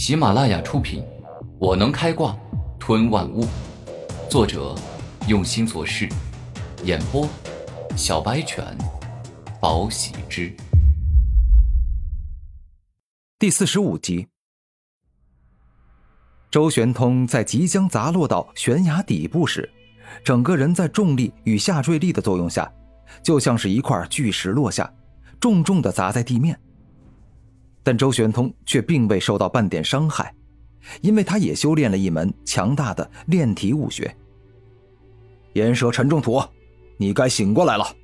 [0.00, 1.02] 喜马拉雅出品，
[1.58, 2.34] 《我能开挂
[2.78, 3.44] 吞万物》，
[4.30, 4.74] 作者
[5.28, 6.08] 用心做事，
[6.84, 7.28] 演播
[7.98, 8.64] 小白犬，
[9.60, 10.56] 宝喜之。
[13.38, 14.26] 第四十五集，
[16.50, 19.70] 周玄通在即将砸落到悬崖底部时，
[20.24, 22.72] 整个人在重力与下坠力的作用下，
[23.22, 24.90] 就像是一块巨石落下，
[25.38, 26.58] 重重的砸在地面。
[27.82, 30.34] 但周玄通却并未受到半点伤害，
[31.00, 34.14] 因为他也修炼了一门强大的炼体武学。
[35.54, 36.42] 岩蛇沉重土，
[36.96, 37.96] 你该醒过来了。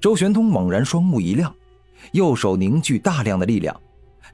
[0.00, 1.54] 周玄通猛然双目一亮，
[2.12, 3.78] 右手凝聚大量的力量，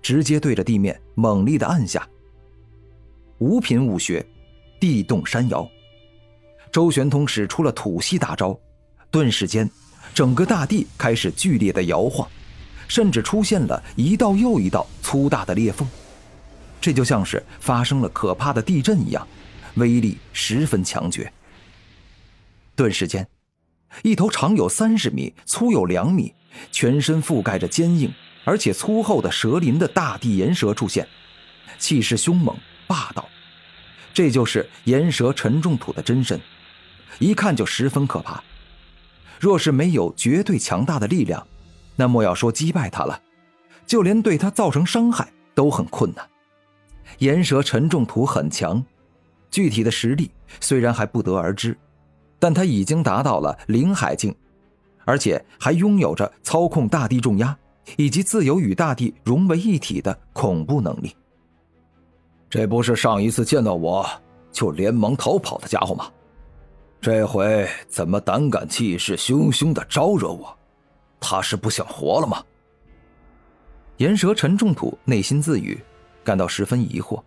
[0.03, 2.07] 直接对着地面猛力的按下。
[3.39, 4.25] 五品武学，
[4.79, 5.69] 地动山摇。
[6.71, 8.59] 周玄通使出了土系大招，
[9.11, 9.69] 顿时间，
[10.15, 12.29] 整个大地开始剧烈的摇晃。
[12.93, 15.89] 甚至出现了一道又一道粗大的裂缝，
[16.79, 19.27] 这就像是发生了可怕的地震一样，
[19.77, 21.33] 威力十分强绝。
[22.77, 23.27] 顿时间，
[24.03, 26.35] 一头长有三十米、粗有两米、
[26.71, 28.13] 全身覆盖着坚硬
[28.45, 31.09] 而且粗厚的蛇鳞的大地岩蛇出现，
[31.79, 32.55] 气势凶猛
[32.87, 33.27] 霸道。
[34.13, 36.39] 这就是岩蛇沉重土的真身，
[37.19, 38.45] 一看就十分可怕。
[39.41, 41.47] 若是没有绝对强大的力量，
[41.97, 43.21] 那莫要说击败他了，
[43.87, 46.27] 就连对他造成伤害都很困难。
[47.19, 48.83] 岩蛇沉重土很强，
[49.51, 51.77] 具体的实力虽然还不得而知，
[52.39, 54.35] 但他已经达到了灵海境，
[55.05, 57.57] 而且还拥有着操控大地重压
[57.97, 61.15] 以及自由与大地融为一体的恐怖能力。
[62.49, 64.07] 这不是上一次见到我
[64.51, 66.11] 就连忙逃跑的家伙吗？
[67.01, 70.57] 这回怎么胆敢气势汹汹的招惹我？
[71.23, 72.45] 他是不想活了吗？
[73.99, 75.81] 岩蛇陈重土内心自语，
[76.25, 77.23] 感到十分疑惑，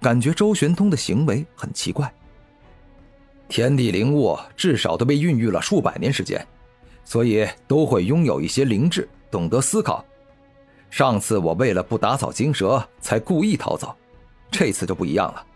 [0.00, 2.12] 感觉周玄通的行为很奇怪。
[3.48, 6.46] 天地灵物至少都被孕育了数百年时间，
[7.02, 10.04] 所以都会拥有一些灵智，懂得思考。
[10.90, 13.96] 上次我为了不打草惊蛇，才故意逃走，
[14.50, 15.46] 这次就不一样了。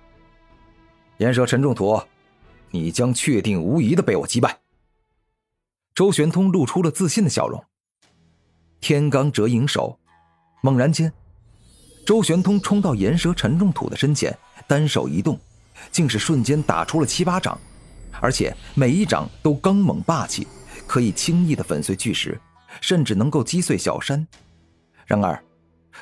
[1.19, 2.01] 岩蛇陈重土，
[2.71, 4.59] 你将确定无疑的被我击败。
[5.95, 7.63] 周玄通露出了自信的笑容。
[8.85, 9.99] 天罡折影手，
[10.61, 11.11] 猛然间，
[12.05, 14.37] 周玄通冲到岩蛇沉重土的身前，
[14.69, 15.41] 单手一动，
[15.91, 17.59] 竟是瞬间打出了七八掌，
[18.21, 20.47] 而且每一掌都刚猛霸气，
[20.87, 22.39] 可以轻易的粉碎巨石，
[22.83, 24.29] 甚至能够击碎小山。
[25.07, 25.43] 然而，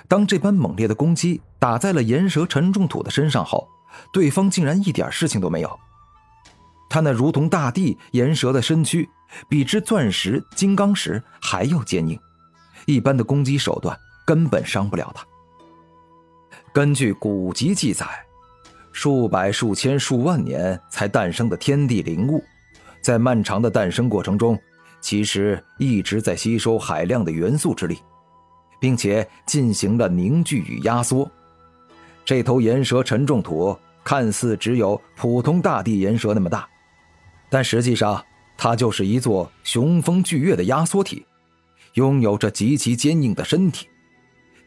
[0.09, 3.69] 当这般猛烈的攻击打在了岩蛇沉重土的身上后，
[4.12, 5.78] 对方竟然一点事情都没有。
[6.91, 9.09] 他那如同大地岩蛇的身躯，
[9.49, 12.19] 比之钻石、金刚石还要坚硬。
[12.87, 15.26] 一般的攻击手段根本伤不了他。
[16.72, 18.06] 根据古籍记载，
[18.93, 22.43] 数百、数千、数万年才诞生的天地灵物，
[23.00, 24.59] 在漫长的诞生过程中，
[25.00, 27.98] 其实一直在吸收海量的元素之力，
[28.81, 31.31] 并且进行了凝聚与压缩。
[32.25, 36.69] 这头岩蛇沉重土看似只有普通大地岩蛇那么大，
[37.50, 38.25] 但实际上
[38.56, 41.26] 它就是一座雄风巨岳的压缩体。
[41.94, 43.88] 拥有着极其坚硬的身体，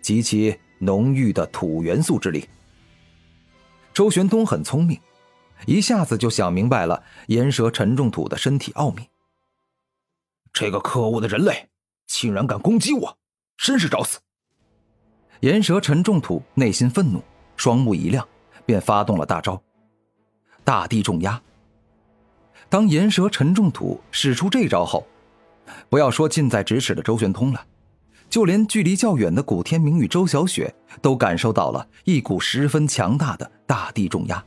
[0.01, 2.47] 极其浓郁的土元素之力。
[3.93, 4.99] 周玄通很聪明，
[5.65, 9.07] 一下子就想明白了岩蛇沉重土的身体奥秘。
[10.51, 11.69] 这个可恶的人类，
[12.07, 13.17] 竟然敢攻击我，
[13.57, 14.19] 真是找死！
[15.41, 17.21] 岩蛇沉重土内心愤怒，
[17.57, 18.27] 双目一亮，
[18.65, 19.61] 便发动了大招——
[20.63, 21.41] 大地重压。
[22.69, 25.05] 当岩蛇沉重土使出这招后，
[25.89, 27.65] 不要说近在咫尺的周玄通了，
[28.29, 34.43] 就连距离较远的古天明与周小雪都感受到了一股十分强大的大地重压，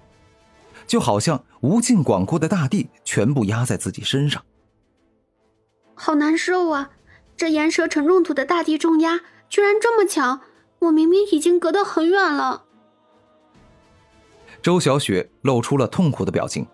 [0.86, 4.44] 就好像无尽广阔的大地全部压在自己身上。
[5.94, 6.90] 好难受啊！
[7.36, 10.40] 这岩蛇沉重土的大地重压居然这么强，
[10.80, 12.64] 我明明已经隔得很远了。
[14.60, 16.66] 周小雪露出了痛苦的表情。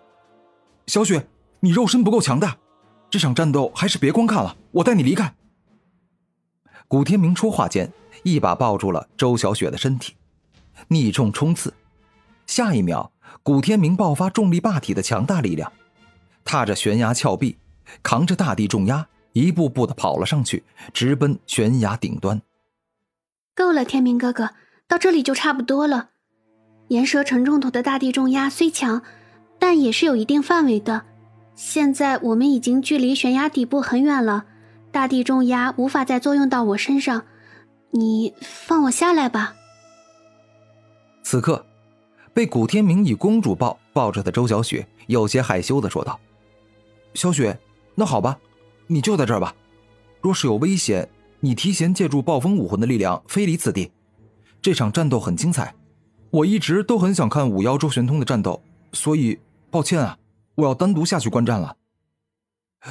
[0.87, 1.27] 小雪，
[1.59, 2.57] 你肉身不够强大。
[3.15, 5.33] 这场战斗还是别观看了，我带你离开。
[6.85, 7.89] 古天明说话间，
[8.23, 10.15] 一把抱住了周小雪的身体，
[10.89, 11.73] 逆重冲刺。
[12.45, 15.71] 下一秒，古天明爆发重力霸体的强大力量，
[16.43, 17.57] 踏着悬崖峭壁，
[18.03, 22.41] 扛着大地重压，一步步的跑了上去，直奔悬崖顶端。
[23.55, 24.49] 够了，天明哥哥，
[24.89, 26.09] 到这里就差不多了。
[26.89, 29.03] 岩蛇沉重土的大地重压虽强，
[29.57, 31.05] 但也是有一定范围的。
[31.55, 34.45] 现在我们已经距离悬崖底部很远了，
[34.91, 37.23] 大地重压无法再作用到我身上，
[37.91, 39.55] 你放我下来吧。
[41.23, 41.65] 此刻，
[42.33, 46.19] 被古天明以公主抱抱着的周小雪有些害羞的说道
[47.15, 47.57] ：“小雪，
[47.95, 48.37] 那好吧，
[48.87, 49.55] 你就在这儿吧。
[50.21, 51.07] 若是有危险，
[51.39, 53.91] 你提前借助暴风武魂的力量飞离此地。
[54.61, 55.73] 这场战斗很精彩，
[56.31, 58.61] 我一直都很想看五妖周玄通的战斗，
[58.91, 60.17] 所以抱歉啊，
[60.55, 61.77] 我要单独下去观战了。”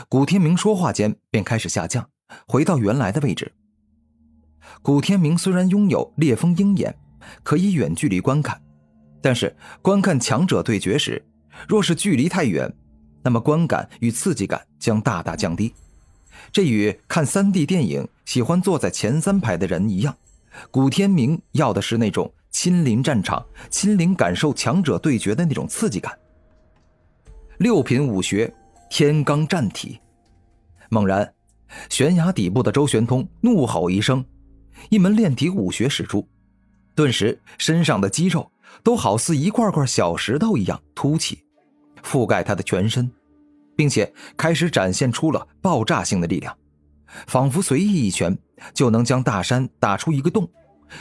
[0.08, 2.08] 古天明说话间便开始下降，
[2.46, 3.52] 回到原来的位置。
[4.82, 6.96] 古天明虽然拥有烈风鹰眼。
[7.42, 8.60] 可以远距离观看，
[9.22, 11.24] 但是观看强者对决时，
[11.66, 12.70] 若是距离太远，
[13.22, 15.72] 那么观感与刺激感将大大降低。
[16.52, 20.14] 这与看 3D 电影喜欢坐在前三排的人一样，
[20.70, 26.12] 古天明要的是那种亲临战场、亲临感受强者对决的那种刺激感。
[27.64, 28.54] 六品武学
[28.90, 29.98] 天罡战体，
[30.90, 31.32] 猛然，
[31.88, 34.22] 悬崖底部的周玄通怒吼一声，
[34.90, 36.28] 一门炼体武学使出。
[36.94, 38.52] 顿时，身上的肌肉
[38.82, 41.38] 都好似一块块小石头一样凸起，
[42.02, 43.10] 覆盖他的全身，
[43.74, 46.54] 并且开始展现出了爆炸性的力量，
[47.26, 48.36] 仿佛随意一拳
[48.74, 50.46] 就能将大山打出一个洞，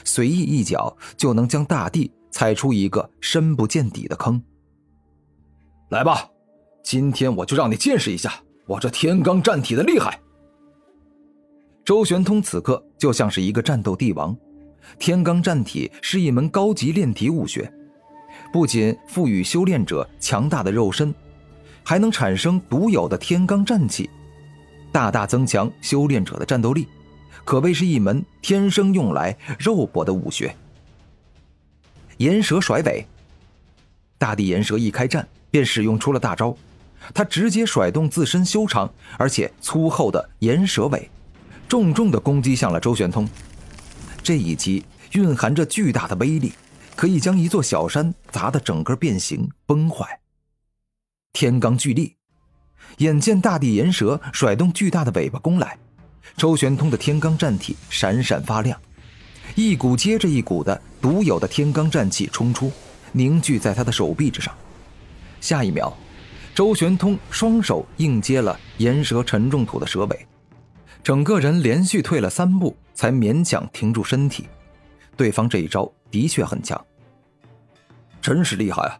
[0.05, 4.41] 随意一脚就能将大地踩出一个深不见底的坑。
[5.89, 6.29] 来吧，
[6.83, 8.33] 今天我就让你见识一下
[8.67, 10.19] 我这天罡战体的厉害！
[11.85, 14.35] 周玄通此刻就像是一个战斗帝王。
[14.99, 17.71] 天罡战体是一门高级炼体武学，
[18.51, 21.13] 不仅赋予修炼者强大的肉身，
[21.83, 24.09] 还能产生独有的天罡战气，
[24.91, 26.85] 大大增强修炼者的战斗力，
[27.45, 30.53] 可谓是一门天生用来肉搏的武学。
[32.17, 33.05] 岩蛇甩尾，
[34.17, 36.55] 大地岩蛇一开战便使用出了大招，
[37.13, 41.09] 他直接甩动自身修长而且粗厚的岩蛇尾，
[41.67, 43.27] 重重的攻击向了周玄通。
[44.21, 46.53] 这一击蕴含着巨大的威力，
[46.95, 50.19] 可以将一座小山砸得整个变形崩坏。
[51.33, 52.15] 天罡巨力，
[52.97, 55.77] 眼见大地岩蛇甩动巨大的尾巴攻来，
[56.37, 58.79] 周玄通的天罡战体闪闪发亮，
[59.55, 62.71] 一股接着一股的独有的天罡战气冲出，
[63.11, 64.55] 凝聚在他的手臂之上。
[65.41, 65.91] 下一秒，
[66.55, 70.27] 周玄通双手硬接了岩蛇沉重土的蛇尾。
[71.01, 74.47] 整个人连续退了三步，才勉强停住身体。
[75.17, 76.79] 对方这一招的确很强，
[78.21, 78.97] 真是厉害啊！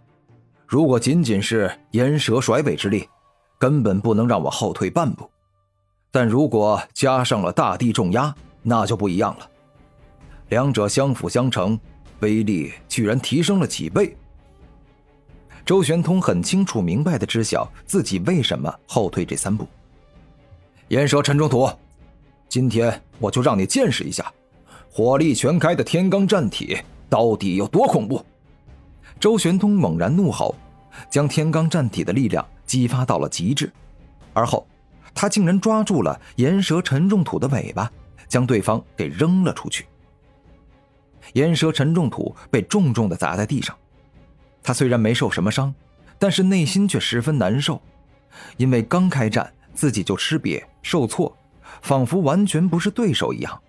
[0.67, 3.07] 如果仅仅是岩蛇甩尾之力，
[3.57, 5.29] 根本不能让我后退半步。
[6.11, 9.49] 但如果加上了大地重压，那就不一样了。
[10.49, 11.79] 两者相辅相成，
[12.19, 14.15] 威力居然提升了几倍。
[15.65, 19.67] 周玄通很清楚明白的知晓自己为什么后退这三步。
[20.89, 21.69] 岩蛇沉重土。
[22.49, 24.31] 今天我就让你见识一下，
[24.91, 26.77] 火力全开的天罡战体
[27.09, 28.23] 到底有多恐怖！
[29.19, 30.53] 周玄通猛然怒吼，
[31.09, 33.71] 将天罡战体的力量激发到了极致，
[34.33, 34.67] 而后
[35.15, 37.89] 他竟然抓住了岩蛇沉重土的尾巴，
[38.27, 39.87] 将对方给扔了出去。
[41.33, 43.75] 岩蛇沉重土被重重的砸在地上，
[44.63, 45.75] 他虽然没受什么伤，
[46.17, 47.81] 但是内心却十分难受，
[48.57, 51.37] 因为刚开战自己就吃瘪受挫。
[51.81, 53.61] 仿佛完全不是对手一样。